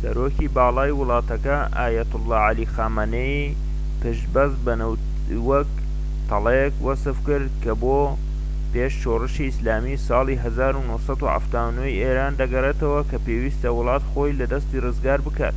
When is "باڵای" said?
0.56-0.92